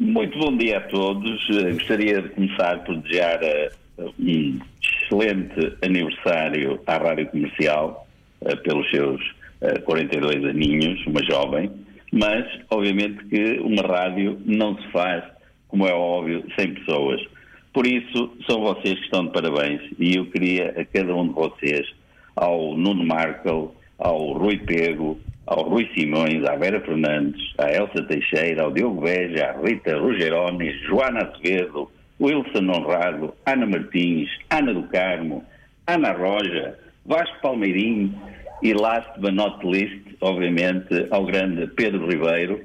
[0.00, 1.46] Muito bom dia a todos.
[1.50, 3.70] Eh, Gostaria de começar por desejar eh,
[4.18, 8.08] um excelente aniversário à Rádio Comercial
[8.40, 9.20] eh, pelos seus
[9.60, 11.70] eh, 42 aninhos, uma jovem,
[12.10, 15.22] mas obviamente que uma rádio não se faz,
[15.68, 17.20] como é óbvio, sem pessoas.
[17.74, 21.34] Por isso, são vocês que estão de parabéns e eu queria a cada um de
[21.34, 21.86] vocês,
[22.34, 25.20] ao Nuno Markel, ao Rui Pego,
[25.50, 30.70] ao Rui Simões, à Vera Fernandes, à Elsa Teixeira, ao Diogo Beja, à Rita Rogeroni,
[30.84, 31.90] Joana Acevedo,
[32.20, 35.44] Wilson Honrado, Ana Martins, Ana do Carmo,
[35.88, 38.14] Ana Roja, Vasco Palmeirinho
[38.62, 42.60] e last but not least, obviamente, ao grande Pedro Ribeiro,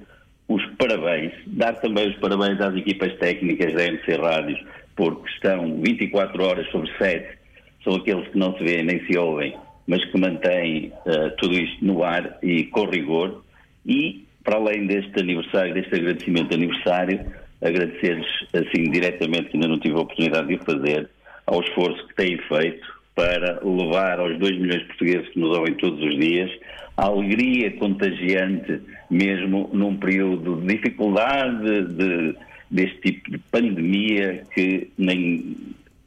[0.47, 4.63] os parabéns, dar também os parabéns às equipas técnicas da MC Rádios,
[4.95, 7.36] porque estão 24 horas sobre 7,
[7.83, 9.55] são aqueles que não se veem nem se ouvem,
[9.88, 13.44] mas que mantêm eh, tudo isto no ar e com rigor.
[13.85, 17.20] E, para além deste aniversário, deste agradecimento de aniversário,
[17.61, 21.09] agradecer-lhes, assim, diretamente, que ainda não tive a oportunidade de o fazer,
[21.45, 25.73] ao esforço que têm feito para levar aos 2 milhões de portugueses que nos ouvem
[25.75, 26.52] todos os dias
[26.97, 32.36] a alegria contagiante, mesmo num período de dificuldade de,
[32.72, 35.56] deste tipo de pandemia que nem,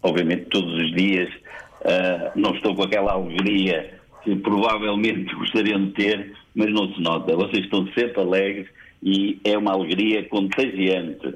[0.02, 1.28] obviamente, todos os dias
[1.84, 7.34] ah, não estou com aquela alegria que provavelmente gostariam de ter, mas não se nota.
[7.36, 8.66] Vocês estão sempre alegres
[9.02, 11.34] e é uma alegria contagiante.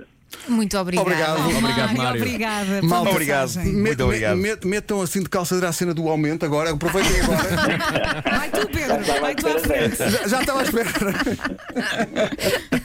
[0.49, 1.07] Muito obrigada.
[1.11, 1.57] Obrigado.
[1.59, 2.23] Obrigado, Mário.
[2.23, 2.83] Obrigada.
[2.83, 3.55] Malta, Obrigado.
[3.65, 4.37] Muito obrigado.
[4.39, 6.71] me- metam assim de calçadeira a cena do aumento agora.
[6.71, 8.23] Aproveitem agora.
[8.39, 9.21] Vai tu, Pedro.
[9.21, 9.97] Vai tu à frente.
[9.99, 10.91] já, já estava à espera.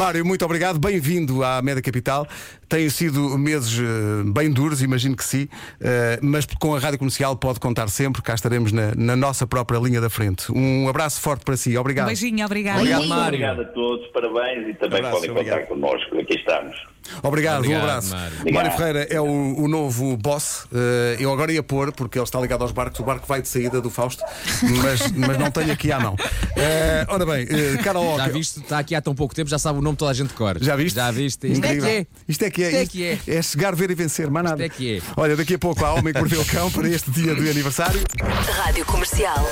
[0.00, 0.78] Mário, muito obrigado.
[0.78, 2.26] Bem-vindo à Média Capital.
[2.66, 5.46] Têm sido meses eh, bem duros, imagino que sim,
[5.78, 8.22] eh, mas com a rádio comercial pode contar sempre.
[8.22, 10.50] Cá estaremos na, na nossa própria linha da frente.
[10.52, 11.76] Um abraço forte para si.
[11.76, 12.06] Um Obrigado.
[12.06, 12.78] beijinho, obrigada.
[12.78, 13.26] Obrigado, Muito Mário.
[13.26, 15.68] obrigado a todos, parabéns e também Abraço, podem contar obrigado.
[15.68, 16.18] connosco.
[16.18, 16.76] Aqui estamos.
[17.22, 18.10] Obrigado, Obrigado, um abraço.
[18.14, 18.30] Mário.
[18.30, 18.76] Mário, Obrigado.
[18.76, 20.66] Ferreira é o, o novo boss.
[20.72, 23.48] Eh, eu agora ia pôr, porque ele está ligado aos barcos, o barco vai de
[23.48, 24.22] saída do Fausto,
[24.62, 26.14] mas, mas não tenho aqui à mão.
[27.08, 28.16] Ora bem, uh, karaoke.
[28.18, 28.60] Já viste?
[28.60, 30.34] Está aqui há tão pouco tempo, já sabe o nome de toda a gente de
[30.34, 30.58] cor.
[30.60, 30.96] Já viste?
[30.96, 31.46] Já viste?
[31.48, 31.82] Isto é Incrível.
[31.82, 32.06] que é.
[32.28, 32.68] Isto é que é.
[32.68, 33.18] Isto é que é.
[33.38, 34.64] É chegar, ver e vencer, mais nada.
[34.64, 35.02] é que é.
[35.16, 38.00] Olha, daqui a pouco há Homem que Mordeu o Cão para este dia do aniversário.
[38.64, 39.46] Rádio Comercial.